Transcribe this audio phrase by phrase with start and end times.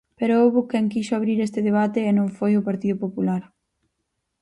[0.19, 3.41] Pero houbo quen quixo abrir este debate, e non foi o Partido Popular.